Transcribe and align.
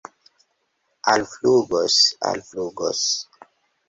Alflugos, 1.11 1.97
alflugos! 2.31 3.03